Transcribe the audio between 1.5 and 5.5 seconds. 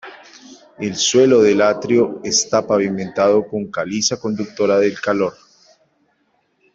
atrio está pavimentado con caliza conductora del calor.